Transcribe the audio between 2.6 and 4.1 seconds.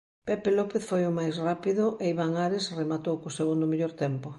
rematou co segundo mellor